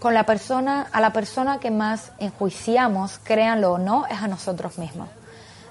con 0.00 0.14
la 0.14 0.24
persona, 0.24 0.86
a 0.92 1.00
la 1.00 1.12
persona 1.12 1.58
que 1.58 1.70
más 1.70 2.12
enjuiciamos, 2.18 3.18
créanlo 3.24 3.72
o 3.72 3.78
no, 3.78 4.06
es 4.06 4.20
a 4.20 4.28
nosotros 4.28 4.78
mismos 4.78 5.08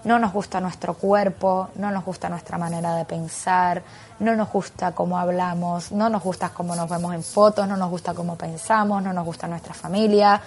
no 0.06 0.20
nos 0.20 0.32
gusta 0.32 0.62
nuestro 0.62 0.94
cuerpo, 0.94 1.70
no 1.76 1.92
nos 1.92 2.06
gusta 2.06 2.30
nuestra 2.30 2.58
manera 2.58 2.96
de 2.96 3.06
pensar, 3.06 3.82
no 4.20 4.36
nos 4.36 4.52
gusta 4.52 4.94
cómo 4.94 5.18
hablamos, 5.18 5.92
no 5.92 6.10
nos 6.10 6.24
gusta 6.24 6.50
cómo 6.50 6.76
nos 6.76 6.88
vemos 6.90 7.14
en 7.14 7.24
fotos, 7.24 7.68
no 7.68 7.76
nos 7.76 7.90
gusta 7.90 8.14
cómo 8.14 8.38
pensamos, 8.38 9.02
no 9.02 9.12
nos 9.12 9.26
gusta 9.26 9.48
nuestra 9.48 9.74
familia, 9.74 10.40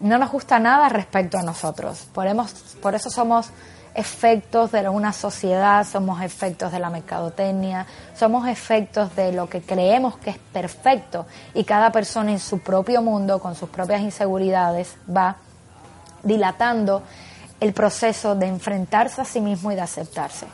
no 0.00 0.18
nos 0.18 0.30
gusta 0.32 0.58
nada 0.58 0.88
respecto 0.88 1.38
a 1.38 1.42
nosotros. 1.42 2.08
Por, 2.12 2.26
por 2.82 2.94
eso 2.96 3.08
somos 3.08 3.50
efectos 3.96 4.72
de 4.72 4.88
una 4.88 5.12
sociedad, 5.12 5.86
somos 5.86 6.22
efectos 6.22 6.70
de 6.70 6.78
la 6.78 6.90
mercadotecnia, 6.90 7.86
somos 8.14 8.46
efectos 8.46 9.16
de 9.16 9.32
lo 9.32 9.48
que 9.48 9.62
creemos 9.62 10.16
que 10.18 10.30
es 10.30 10.38
perfecto 10.38 11.26
y 11.54 11.64
cada 11.64 11.90
persona 11.90 12.32
en 12.32 12.38
su 12.38 12.60
propio 12.60 13.00
mundo, 13.00 13.38
con 13.40 13.54
sus 13.54 13.70
propias 13.70 14.02
inseguridades, 14.02 14.96
va 15.08 15.36
dilatando 16.22 17.02
el 17.58 17.72
proceso 17.72 18.34
de 18.34 18.46
enfrentarse 18.46 19.22
a 19.22 19.24
sí 19.24 19.40
mismo 19.40 19.72
y 19.72 19.74
de 19.74 19.80
aceptarse. 19.80 20.46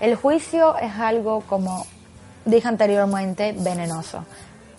El 0.00 0.14
juicio 0.14 0.76
es 0.78 0.94
algo, 0.94 1.40
como 1.40 1.84
dije 2.44 2.68
anteriormente, 2.68 3.54
venenoso. 3.58 4.24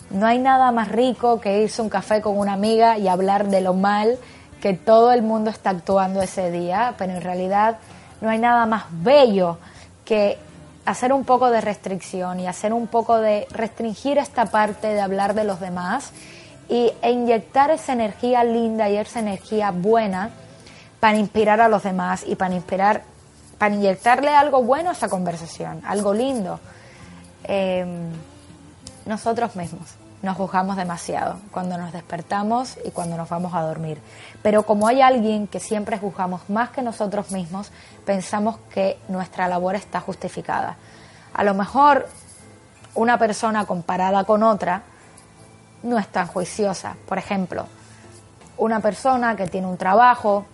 No 0.08 0.26
hay 0.26 0.38
nada 0.38 0.72
más 0.72 0.88
rico 0.88 1.40
que 1.40 1.62
irse 1.62 1.82
a 1.82 1.84
un 1.84 1.90
café 1.90 2.22
con 2.22 2.38
una 2.38 2.54
amiga 2.54 2.96
y 2.96 3.08
hablar 3.08 3.48
de 3.48 3.60
lo 3.60 3.74
mal 3.74 4.18
que 4.60 4.74
todo 4.74 5.12
el 5.12 5.22
mundo 5.22 5.50
está 5.50 5.70
actuando 5.70 6.22
ese 6.22 6.50
día, 6.50 6.94
pero 6.98 7.12
en 7.14 7.22
realidad 7.22 7.78
no 8.20 8.28
hay 8.28 8.38
nada 8.38 8.66
más 8.66 8.84
bello 8.90 9.58
que 10.04 10.38
hacer 10.84 11.12
un 11.12 11.24
poco 11.24 11.50
de 11.50 11.60
restricción 11.60 12.40
y 12.40 12.46
hacer 12.46 12.72
un 12.72 12.86
poco 12.86 13.18
de 13.18 13.46
restringir 13.50 14.18
esta 14.18 14.46
parte 14.46 14.88
de 14.88 15.00
hablar 15.00 15.34
de 15.34 15.44
los 15.44 15.60
demás 15.60 16.12
y, 16.68 16.92
e 17.02 17.10
inyectar 17.10 17.70
esa 17.70 17.92
energía 17.92 18.44
linda 18.44 18.88
y 18.88 18.96
esa 18.96 19.20
energía 19.20 19.70
buena 19.70 20.30
para 21.00 21.16
inspirar 21.16 21.60
a 21.60 21.68
los 21.68 21.82
demás 21.82 22.24
y 22.26 22.34
para 22.34 22.54
inspirar, 22.54 23.02
para 23.58 23.74
inyectarle 23.74 24.30
algo 24.30 24.62
bueno 24.62 24.90
a 24.90 24.92
esa 24.92 25.08
conversación, 25.08 25.80
algo 25.86 26.12
lindo. 26.12 26.60
Em, 27.44 28.10
nosotros 29.06 29.56
mismos 29.56 29.96
nos 30.22 30.36
juzgamos 30.36 30.76
demasiado 30.76 31.38
cuando 31.50 31.78
nos 31.78 31.92
despertamos 31.92 32.78
y 32.84 32.90
cuando 32.90 33.16
nos 33.16 33.28
vamos 33.28 33.54
a 33.54 33.62
dormir. 33.62 34.00
Pero 34.42 34.64
como 34.64 34.86
hay 34.86 35.00
alguien 35.00 35.46
que 35.46 35.60
siempre 35.60 35.98
juzgamos 35.98 36.48
más 36.50 36.70
que 36.70 36.82
nosotros 36.82 37.30
mismos, 37.30 37.70
pensamos 38.04 38.58
que 38.72 38.98
nuestra 39.08 39.48
labor 39.48 39.74
está 39.74 40.00
justificada. 40.00 40.76
A 41.32 41.44
lo 41.44 41.54
mejor 41.54 42.06
una 42.94 43.18
persona 43.18 43.64
comparada 43.64 44.24
con 44.24 44.42
otra 44.42 44.82
no 45.82 45.98
es 45.98 46.08
tan 46.08 46.26
juiciosa. 46.26 46.96
Por 47.08 47.18
ejemplo, 47.18 47.66
una 48.58 48.80
persona 48.80 49.36
que 49.36 49.46
tiene 49.46 49.66
un 49.66 49.78
trabajo, 49.78 50.44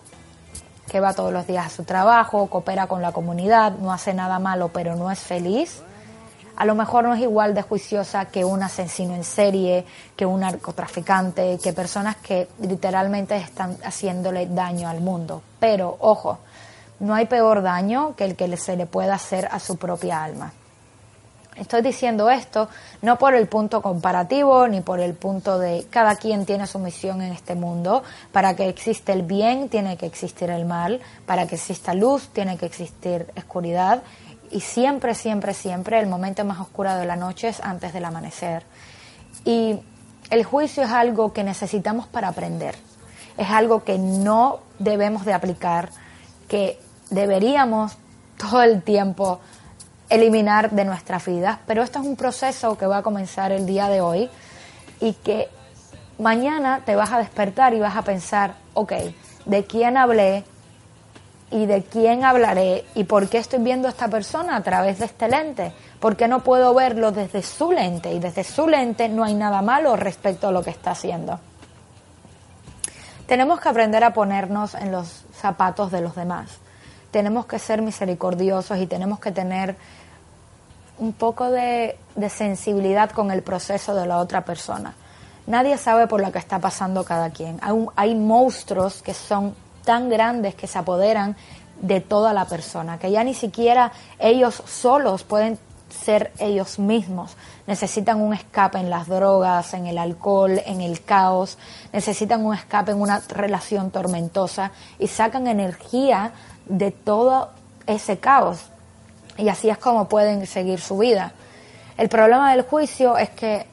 que 0.89 1.01
va 1.01 1.13
todos 1.13 1.33
los 1.33 1.47
días 1.47 1.67
a 1.67 1.71
su 1.71 1.83
trabajo, 1.83 2.47
coopera 2.47 2.87
con 2.87 3.03
la 3.03 3.11
comunidad, 3.11 3.73
no 3.73 3.93
hace 3.93 4.15
nada 4.15 4.39
malo, 4.39 4.69
pero 4.69 4.95
no 4.95 5.11
es 5.11 5.19
feliz, 5.19 5.83
a 6.57 6.65
lo 6.65 6.75
mejor 6.75 7.05
no 7.05 7.15
es 7.15 7.21
igual 7.21 7.55
de 7.55 7.63
juiciosa 7.63 8.27
que 8.27 8.45
un 8.45 8.63
asesino 8.63 9.15
en 9.15 9.25
serie, 9.25 9.85
que 10.17 10.25
un 10.25 10.41
narcotraficante, 10.41 11.59
que 11.63 11.73
personas 11.73 12.17
que 12.17 12.49
literalmente 12.61 13.37
están 13.37 13.77
haciéndole 13.85 14.47
daño 14.47 14.89
al 14.89 15.01
mundo. 15.01 15.43
Pero, 15.61 15.97
ojo, 16.01 16.39
no 17.01 17.15
hay 17.15 17.27
peor 17.27 17.63
daño 17.63 18.15
que 18.17 18.25
el 18.25 18.37
que 18.37 18.57
se 18.57 18.77
le 18.77 18.87
pueda 18.87 19.15
hacer 19.15 19.49
a 19.51 19.61
su 19.61 19.77
propia 19.77 20.25
alma. 20.25 20.53
Estoy 21.57 21.81
diciendo 21.81 22.29
esto 22.29 22.69
no 23.01 23.17
por 23.17 23.35
el 23.35 23.47
punto 23.47 23.81
comparativo 23.81 24.69
ni 24.69 24.83
por 24.83 25.01
el 25.01 25.15
punto 25.15 25.59
de 25.59 25.87
cada 25.89 26.17
quien 26.17 26.45
tiene 26.45 26.67
su 26.67 26.79
misión 26.79 27.23
en 27.23 27.33
este 27.33 27.55
mundo. 27.55 28.03
Para 28.31 28.55
que 28.55 28.69
exista 28.69 29.15
el 29.15 29.23
bien 29.23 29.71
tiene 29.71 29.97
que 29.97 30.05
existir 30.05 30.51
el 30.51 30.67
mal. 30.67 31.01
Para 31.25 31.47
que 31.47 31.55
exista 31.55 31.95
luz 31.95 32.29
tiene 32.29 32.59
que 32.59 32.67
existir 32.67 33.27
oscuridad 33.37 34.03
y 34.51 34.61
siempre, 34.61 35.15
siempre, 35.15 35.55
siempre 35.55 35.99
el 35.99 36.07
momento 36.07 36.45
más 36.45 36.61
oscuro 36.61 36.95
de 36.95 37.07
la 37.07 37.17
noche 37.17 37.49
es 37.49 37.61
antes 37.61 37.93
del 37.93 38.05
amanecer. 38.05 38.65
Y 39.45 39.79
el 40.31 40.45
juicio 40.45 40.83
es 40.83 40.91
algo 40.91 41.33
que 41.33 41.45
necesitamos 41.45 42.07
para 42.07 42.29
aprender, 42.29 42.75
es 43.37 43.49
algo 43.51 43.85
que 43.85 43.99
no 43.99 44.61
debemos 44.79 45.25
de 45.25 45.33
aplicar, 45.33 45.91
que 46.49 46.81
deberíamos 47.11 47.97
todo 48.37 48.63
el 48.63 48.83
tiempo 48.83 49.41
eliminar 50.09 50.71
de 50.71 50.85
nuestras 50.85 51.25
vidas, 51.27 51.59
pero 51.67 51.83
esto 51.83 52.01
es 52.01 52.07
un 52.07 52.17
proceso 52.17 52.77
que 52.79 52.87
va 52.87 52.99
a 52.99 53.03
comenzar 53.03 53.53
el 53.53 53.67
día 53.67 53.89
de 53.89 54.01
hoy 54.01 54.31
y 55.01 55.15
que 55.15 55.49
mañana 56.19 56.83
te 56.85 56.97
vas 56.97 57.13
a 57.13 57.19
despertar 57.19 57.75
y 57.75 57.81
vas 57.81 57.97
a 57.97 58.03
pensar, 58.03 58.55
ok, 58.75 58.93
¿de 59.45 59.65
quién 59.65 59.97
hablé? 59.97 60.45
Y 61.51 61.67
de 61.67 61.83
quién 61.85 62.25
hablaré 62.25 62.85
y 62.95 63.05
por 63.05 63.29
qué 63.29 63.39
estoy 63.39 63.61
viendo 63.61 63.87
a 63.87 63.91
esta 63.91 64.09
persona 64.09 64.57
a 64.57 64.63
través 64.63 64.99
de 64.99 65.05
este 65.05 65.29
lente, 65.29 65.73
por 66.01 66.17
qué 66.17 66.27
no 66.29 66.41
puedo 66.41 66.75
verlo 66.75 67.13
desde 67.13 67.43
su 67.43 67.71
lente 67.73 68.13
y 68.13 68.19
desde 68.19 68.43
su 68.43 68.67
lente 68.67 69.09
no 69.09 69.25
hay 69.25 69.35
nada 69.35 69.63
malo 69.63 69.97
respecto 69.97 70.49
a 70.49 70.53
lo 70.53 70.63
que 70.63 70.71
está 70.71 70.93
haciendo. 70.93 71.39
Tenemos 73.27 73.61
que 73.61 73.69
aprender 73.69 74.05
a 74.05 74.13
ponernos 74.13 74.75
en 74.75 74.93
los 74.93 75.25
zapatos 75.35 75.91
de 75.91 76.01
los 76.01 76.15
demás. 76.15 76.59
Tenemos 77.11 77.47
que 77.47 77.59
ser 77.59 77.83
misericordiosos 77.83 78.79
y 78.79 78.87
tenemos 78.87 79.19
que 79.21 79.33
tener 79.33 79.77
un 80.99 81.13
poco 81.13 81.51
de, 81.51 81.99
sensibilidad 82.29 83.11
con 83.11 83.31
el 83.31 83.43
proceso 83.43 83.95
de 83.95 84.07
la 84.07 84.19
otra 84.19 84.45
persona. 84.45 84.95
Nadie 85.47 85.79
sabe 85.79 86.07
por 86.07 86.21
lo 86.21 86.33
que 86.33 86.39
está 86.39 86.59
pasando 86.59 87.05
cada 87.05 87.31
quien. 87.31 87.61
Hay 87.97 88.15
monstruos 88.15 89.03
que 89.03 89.15
son 89.15 89.55
tan 89.87 90.11
grandes 90.11 90.55
que 90.55 90.67
se 90.67 90.79
apoderan 90.79 91.37
de 91.81 92.03
toda 92.03 92.35
la 92.35 92.45
persona, 92.45 92.99
que 92.99 93.11
ya 93.11 93.25
ni 93.25 93.33
siquiera 93.33 93.93
ellos 94.19 94.63
solos 94.67 95.23
pueden 95.23 95.59
ser 95.89 96.33
ellos 96.39 96.79
mismos. 96.79 97.37
Necesitan 97.67 98.21
un 98.21 98.35
escape 98.35 98.79
en 98.79 98.91
las 98.91 99.07
drogas, 99.07 99.73
en 99.73 99.87
el 99.87 99.97
alcohol, 99.97 100.61
en 100.67 100.81
el 100.81 101.03
caos, 101.03 101.57
necesitan 101.93 102.45
un 102.45 102.55
escape 102.55 102.93
en 102.93 103.01
una 103.01 103.21
relación 103.29 103.91
tormentosa 103.91 104.73
y 104.99 105.07
sacan 105.07 105.47
energía 105.47 106.33
de 106.67 106.91
todo 106.91 107.51
ese 107.87 108.19
caos. 108.19 108.59
Y 109.39 109.49
así 109.49 109.71
es 109.71 109.79
como 109.79 110.09
pueden 110.09 110.47
seguir 110.47 110.81
su 110.81 110.99
vida. 110.99 111.33
El 111.97 112.09
problema 112.09 112.53
del 112.53 112.63
juicio 112.63 113.17
es 113.17 113.31
que 113.31 113.67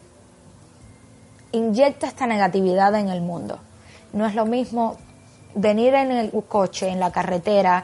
inyecta 1.51 2.08
esta 2.08 2.27
negatividad 2.27 2.93
en 2.96 3.10
el 3.10 3.22
mundo. 3.22 3.60
No 4.12 4.25
es 4.25 4.36
lo 4.36 4.46
mismo 4.46 4.98
venir 5.55 5.93
en 5.93 6.12
el 6.12 6.31
coche, 6.48 6.89
en 6.89 7.00
la 7.00 7.12
carretera, 7.12 7.83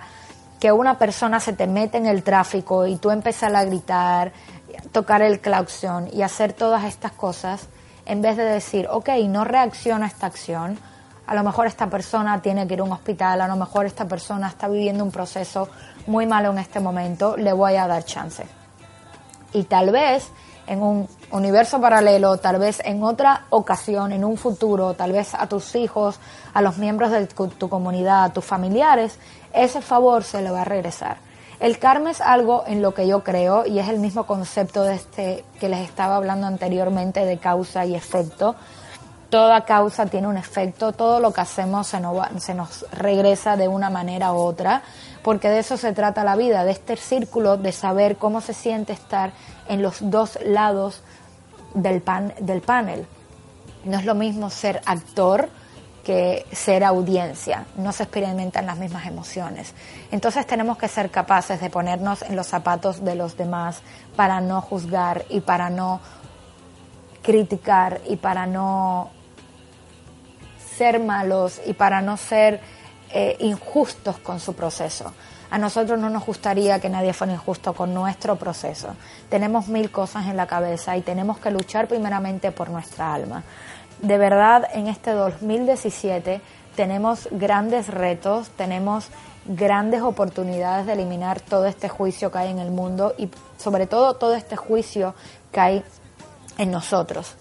que 0.60 0.72
una 0.72 0.98
persona 0.98 1.40
se 1.40 1.54
te 1.54 1.68
mete 1.68 1.98
en 1.98 2.06
el 2.06 2.24
tráfico 2.24 2.86
y 2.86 2.98
tú 2.98 3.12
empezar 3.12 3.56
a 3.56 3.64
gritar, 3.64 4.34
tocar 4.92 5.22
el 5.22 5.40
claxon 5.40 6.10
y 6.12 6.22
hacer 6.22 6.54
todas 6.54 6.84
estas 6.84 7.14
cosas, 7.14 7.68
en 8.06 8.22
vez 8.22 8.38
de 8.38 8.44
decir, 8.44 8.88
ok, 8.90 9.10
no 9.28 9.46
reacciona 9.46 10.06
a 10.06 10.10
esta 10.10 10.28
acción, 10.28 10.78
a 11.28 11.36
lo 11.36 11.44
mejor 11.44 11.68
esta 11.68 11.88
persona 11.88 12.42
tiene 12.42 12.68
que 12.68 12.74
ir 12.74 12.80
a 12.80 12.84
un 12.84 12.92
hospital, 12.92 13.40
a 13.42 13.48
lo 13.48 13.56
mejor 13.56 13.86
esta 13.86 14.06
persona 14.06 14.48
está 14.48 14.68
viviendo 14.68 15.04
un 15.04 15.12
proceso 15.12 15.70
muy 16.08 16.26
malo 16.26 16.52
en 16.52 16.58
este 16.58 16.80
momento, 16.80 17.38
le 17.38 17.54
voy 17.54 17.76
a 17.76 17.88
dar 17.88 18.04
chance. 18.04 18.46
Y 19.54 19.64
tal 19.64 19.92
vez 19.92 20.30
en 20.70 20.84
un 20.84 21.10
universo 21.32 21.82
paralelo, 21.82 22.38
tal 22.38 22.60
vez 22.60 22.80
en 22.86 23.04
otra 23.04 23.46
ocasión, 23.50 24.12
en 24.12 24.24
un 24.24 24.38
futuro, 24.38 24.94
tal 24.94 25.12
vez 25.12 25.34
a 25.34 25.48
tus 25.48 25.76
hijos, 25.76 26.20
a 26.54 26.62
los 26.62 26.78
miembros 26.78 27.12
de 27.12 27.26
tu, 27.26 27.70
comunidad, 27.70 28.24
a 28.26 28.34
tus 28.34 28.46
familiares, 28.46 29.18
ese 29.52 29.82
favor 29.82 30.24
se 30.24 30.44
le 30.44 30.52
va 30.52 30.62
a 30.62 30.66
regresar. 30.66 31.18
El 31.60 31.80
karma 31.80 32.12
es 32.12 32.22
algo 32.22 32.64
en 32.68 32.84
lo 32.84 32.94
que 32.94 33.08
yo 33.08 33.24
creo 33.24 33.66
y 33.66 33.80
es 33.80 33.90
el 33.90 34.00
mismo 34.00 34.28
concepto 34.28 34.84
de 34.84 34.94
este 34.94 35.44
que 35.60 35.70
les 35.70 35.80
estaba 35.80 36.16
hablando 36.16 36.46
anteriormente 36.46 37.26
de 37.26 37.40
causa 37.40 37.86
y 37.86 37.96
efecto. 37.96 38.56
Toda 39.32 39.66
causa 39.66 40.06
tiene 40.06 40.28
un 40.28 40.38
efecto, 40.38 40.94
todo 40.94 41.20
lo 41.20 41.34
que 41.34 41.42
hacemos 41.42 41.88
se 41.88 42.00
nos, 42.00 42.16
se 42.38 42.54
nos 42.54 42.86
regresa 42.92 43.58
de 43.58 43.68
una 43.68 43.90
manera 43.90 44.34
u 44.34 44.38
otra 44.38 44.84
porque 45.24 45.50
de 45.50 45.60
eso 45.60 45.78
se 45.78 45.94
trata 45.94 46.24
la 46.24 46.36
vida, 46.36 46.64
de 46.64 46.72
este 46.72 46.96
círculo 46.96 47.58
de 47.58 47.72
saber 47.72 48.18
cómo 48.18 48.42
se 48.42 48.54
siente 48.54 48.94
estar 48.94 49.32
en 49.70 49.82
los 49.82 49.98
dos 50.02 50.38
lados 50.44 51.02
del, 51.74 52.02
pan, 52.02 52.34
del 52.42 52.62
panel. 52.62 53.06
No 53.86 53.98
es 53.98 54.06
lo 54.06 54.16
mismo 54.16 54.50
ser 54.50 54.82
actor 54.86 55.48
que 56.04 56.46
ser 56.52 56.84
audiencia, 56.84 57.66
no 57.76 57.92
se 57.92 58.04
experimentan 58.04 58.66
las 58.66 58.78
mismas 58.78 59.06
emociones. 59.06 59.74
Entonces 60.12 60.46
tenemos 60.48 60.78
que 60.78 60.88
ser 60.88 61.12
capaces 61.12 61.62
de 61.62 61.70
ponernos 61.70 62.24
en 62.24 62.36
los 62.36 62.48
zapatos 62.48 63.06
de 63.06 63.16
los 63.16 63.38
demás 63.38 63.82
para 64.16 64.42
no 64.42 64.62
juzgar 64.62 65.26
y 65.30 65.42
para 65.42 65.70
no 65.70 66.02
criticar 67.22 68.02
y 68.08 68.16
para 68.16 68.48
no 68.48 69.12
ser 70.78 71.00
malos 71.00 71.62
y 71.66 71.74
para 71.74 72.02
no 72.02 72.18
ser 72.18 72.60
eh, 73.12 73.36
injustos 73.40 74.18
con 74.20 74.40
su 74.40 74.54
proceso. 74.54 75.14
A 75.52 75.58
nosotros 75.58 76.00
no 76.00 76.10
nos 76.10 76.26
gustaría 76.26 76.80
que 76.80 76.90
nadie 76.90 77.14
fuera 77.14 77.34
injusto 77.34 77.74
con 77.74 77.94
nuestro 77.94 78.36
proceso. 78.36 78.96
Tenemos 79.30 79.68
mil 79.68 79.92
cosas 79.92 80.28
en 80.28 80.38
la 80.38 80.48
cabeza 80.48 80.96
y 80.96 81.02
tenemos 81.02 81.40
que 81.40 81.52
luchar 81.52 81.88
primeramente 81.88 82.52
por 82.52 82.70
nuestra 82.70 83.14
alma. 83.14 83.44
De 84.02 84.18
verdad, 84.18 84.68
en 84.74 84.88
este 84.88 85.12
2017 85.12 86.42
tenemos 86.76 87.28
grandes 87.32 87.88
retos, 87.88 88.50
tenemos 88.52 89.08
grandes 89.46 90.02
oportunidades 90.02 90.86
de 90.86 90.94
eliminar 90.94 91.42
todo 91.42 91.66
este 91.66 91.90
juicio 91.90 92.32
que 92.32 92.38
hay 92.38 92.52
en 92.52 92.60
el 92.60 92.72
mundo 92.72 93.16
y 93.18 93.30
sobre 93.58 93.88
todo 93.88 94.16
todo 94.16 94.36
este 94.36 94.56
juicio 94.56 95.16
que 95.52 95.60
hay 95.60 95.84
en 96.58 96.72
nosotros. 96.72 97.36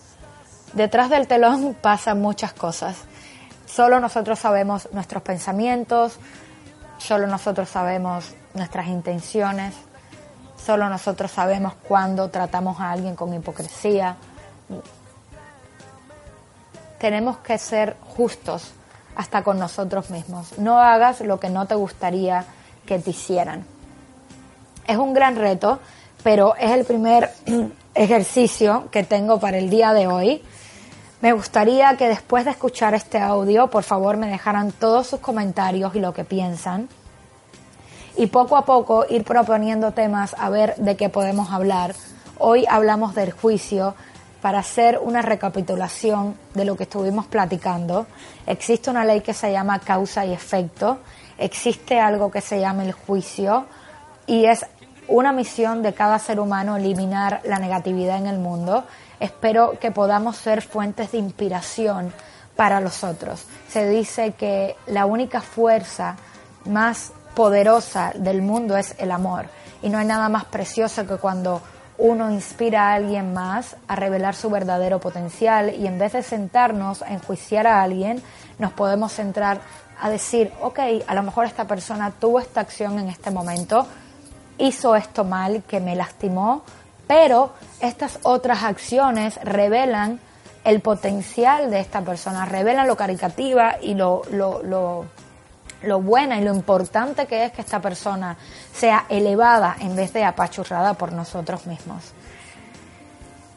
Detrás 0.72 1.10
del 1.10 1.26
telón 1.26 1.76
pasan 1.82 2.20
muchas 2.20 2.52
cosas 2.52 2.96
Solo 3.68 4.00
nosotros 4.00 4.38
sabemos 4.38 4.88
nuestros 4.92 5.22
pensamientos, 5.22 6.18
solo 6.98 7.26
nosotros 7.26 7.68
sabemos 7.68 8.34
nuestras 8.54 8.87
intenciones, 8.88 9.74
solo 10.56 10.88
nosotros 10.88 11.30
sabemos 11.30 11.74
cuando 11.87 12.28
tratamos 12.28 12.80
a 12.80 12.90
alguien 12.90 13.14
con 13.14 13.32
hipocresía. 13.32 14.16
Tenemos 16.98 17.38
que 17.38 17.58
ser 17.58 17.96
justos 18.16 18.72
hasta 19.16 19.42
con 19.42 19.58
nosotros 19.58 20.11
mismos. 20.11 20.58
No 20.58 20.78
hagas 20.78 21.20
lo 21.20 21.40
que 21.40 21.48
no 21.48 21.66
te 21.66 21.74
gustaría 21.74 22.44
que 22.87 22.98
te 22.98 23.11
hicieran. 23.11 23.64
Es 24.87 24.96
un 24.96 25.12
gran 25.12 25.37
reto, 25.37 25.80
pero 26.22 26.54
es 26.56 26.70
el 26.70 26.84
primer 26.84 27.30
ejercicio 27.94 28.88
que 28.90 29.04
tengo 29.04 29.38
para 29.38 29.58
el 29.58 29.70
día 29.70 29.92
de 29.92 30.06
hoy. 30.06 30.42
Me 31.20 31.33
gustaría 31.33 31.96
que 31.96 32.09
después 32.09 32.44
de 32.44 32.52
escuchar 32.52 32.94
este 32.94 33.18
audio, 33.18 33.66
por 33.70 33.83
favor, 33.83 34.16
me 34.16 34.28
dejaran 34.28 34.70
todos 34.70 35.09
sus 35.09 35.18
comentarios 35.18 35.96
y 35.96 36.00
lo 36.00 36.14
que 36.14 36.22
piensan. 36.22 36.88
Y 38.16 38.28
poco 38.28 38.57
a 38.57 38.64
poco 38.64 39.04
ir 39.11 39.24
proponiendo 39.24 39.90
temas 39.90 40.37
a 40.38 40.48
ver 40.48 40.76
de 40.76 40.96
qué 40.96 41.09
podemos 41.09 41.50
hablar. 41.50 41.96
Hoy 42.38 42.66
hablamos 42.68 43.16
del 43.16 43.33
juicio 43.33 43.96
para 44.40 44.61
hacer 44.61 45.00
una 45.02 45.20
recapitulación 45.20 46.37
de 46.54 46.64
lo 46.64 46.76
que 46.76 46.85
estuvimos 46.85 47.26
platicando. 47.26 48.07
Existe 48.46 48.88
una 48.88 49.04
ley 49.04 49.20
que 49.20 49.35
se 49.35 49.50
llama 49.50 49.81
causa 49.81 50.24
y 50.24 50.33
efecto. 50.33 50.98
Existe 51.37 51.98
algo 51.98 52.31
que 52.31 52.40
se 52.40 52.61
llama 52.61 52.85
el 52.85 52.92
juicio 52.92 53.66
y 54.24 54.44
es 54.44 54.64
una 55.09 55.33
misión 55.33 55.83
de 55.83 55.94
cada 55.94 56.20
ser 56.20 56.38
humano 56.38 56.76
eliminar 56.76 57.40
la 57.42 57.59
negatividad 57.59 58.18
en 58.18 58.28
el 58.28 58.38
mundo 58.38 58.85
Espero 59.20 59.78
que 59.81 59.90
podamos 59.90 60.37
ser 60.37 60.62
fuentes 60.62 61.12
de 61.12 61.18
inspiración 61.18 62.12
para 62.57 62.81
los 62.81 63.04
otros. 63.04 63.44
Se 63.68 63.88
dice 63.88 64.33
que 64.33 64.76
la 64.87 65.07
única 65.07 65.40
fuerza 65.40 66.16
más 66.64 67.12
poderosa 67.35 68.12
del 68.16 68.42
mundo 68.42 68.76
es 68.76 68.94
el 68.98 69.12
amor 69.12 69.46
y 69.83 69.88
no 69.90 69.98
hay 69.98 70.07
nada 70.07 70.28
más 70.28 70.44
precioso 70.44 71.07
que 71.07 71.16
cuando 71.16 71.62
uno 71.98 72.31
inspira 72.31 72.90
a 72.90 72.94
alguien 72.94 73.33
más 73.33 73.76
a 73.88 73.96
revelar 73.96 74.35
su 74.35 74.50
verdadero 74.50 75.00
potencial 75.00 75.74
y 75.74 75.87
en 75.87 75.98
vez 75.98 76.12
de 76.12 76.22
sentarnos 76.22 77.02
a 77.02 77.12
enjuiciar 77.12 77.66
a 77.66 77.83
alguien, 77.83 78.22
nos 78.59 78.72
podemos 78.72 79.12
centrar 79.12 79.61
a 80.00 80.09
decir, 80.09 80.52
ok, 80.61 80.78
a 81.07 81.14
lo 81.14 81.24
mejor 81.24 81.46
esta 81.46 81.66
persona 81.66 82.12
tuvo 82.12 82.38
esta 82.38 82.61
acción 82.61 83.00
en 83.00 83.09
este 83.09 83.33
momento, 83.33 83.87
hizo 84.59 84.94
esto 84.94 85.24
mal, 85.24 85.64
que 85.64 85.81
me 85.81 85.96
lastimó, 85.96 86.62
pero 87.08 87.52
estas 87.80 88.20
otras 88.22 88.62
acciones 88.62 89.40
revelan 89.42 90.20
el 90.62 90.80
potencial 90.80 91.70
de 91.70 91.80
esta 91.80 92.02
persona, 92.02 92.44
revelan 92.44 92.86
lo 92.86 92.96
caricativa 92.96 93.76
y 93.80 93.94
lo, 93.94 94.22
lo, 94.30 94.62
lo, 94.62 95.06
lo 95.82 96.00
buena 96.00 96.38
y 96.38 96.44
lo 96.44 96.54
importante 96.54 97.26
que 97.26 97.46
es 97.46 97.52
que 97.52 97.62
esta 97.62 97.80
persona 97.80 98.36
sea 98.72 99.06
elevada 99.08 99.76
en 99.80 99.96
vez 99.96 100.12
de 100.12 100.24
apachurrada 100.24 100.94
por 100.94 101.12
nosotros 101.12 101.66
mismos. 101.66 102.12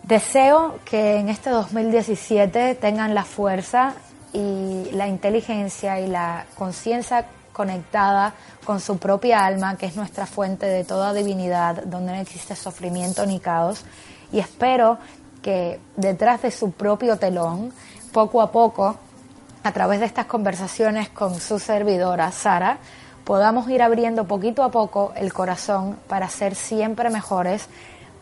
Deseo 0.03 0.79
que 0.85 1.17
en 1.17 1.29
este 1.29 1.49
2017 1.49 2.75
tengan 2.75 3.13
la 3.13 3.23
fuerza 3.23 3.93
y 4.33 4.89
la 4.93 5.07
inteligencia 5.07 5.99
y 5.99 6.07
la 6.07 6.45
conciencia 6.55 7.25
conectada 7.61 8.33
con 8.65 8.79
su 8.79 8.97
propia 8.97 9.45
alma, 9.45 9.77
que 9.77 9.85
es 9.85 9.95
nuestra 9.95 10.25
fuente 10.25 10.65
de 10.65 10.83
toda 10.83 11.13
divinidad, 11.13 11.83
donde 11.83 12.11
no 12.11 12.17
existe 12.17 12.55
sufrimiento 12.55 13.23
ni 13.27 13.39
caos. 13.39 13.83
Y 14.31 14.39
espero 14.39 14.97
que 15.43 15.79
detrás 15.95 16.41
de 16.41 16.49
su 16.49 16.71
propio 16.71 17.17
telón, 17.17 17.71
poco 18.11 18.41
a 18.41 18.51
poco, 18.51 18.97
a 19.61 19.71
través 19.71 19.99
de 19.99 20.07
estas 20.07 20.25
conversaciones 20.25 21.09
con 21.09 21.39
su 21.39 21.59
servidora, 21.59 22.31
Sara, 22.31 22.79
podamos 23.25 23.69
ir 23.69 23.83
abriendo 23.83 24.25
poquito 24.25 24.63
a 24.63 24.71
poco 24.71 25.13
el 25.15 25.31
corazón 25.31 25.99
para 26.07 26.29
ser 26.29 26.55
siempre 26.55 27.11
mejores, 27.11 27.67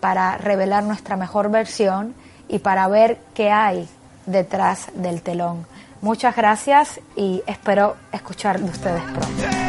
para 0.02 0.38
revelar 0.38 0.84
nuestra 0.84 1.16
mejor 1.16 1.50
versión 1.50 2.14
y 2.50 2.60
para 2.60 2.90
ver 2.90 3.20
qué 3.34 3.52
hay 3.52 3.88
detrás 4.26 4.88
del 4.96 5.22
telón. 5.22 5.66
Muchas 6.02 6.36
gracias 6.36 7.02
y 7.16 7.44
espero 7.46 7.96
escuchar 8.12 8.60
de 8.60 8.70
ustedes 8.70 9.02
pronto. 9.02 9.69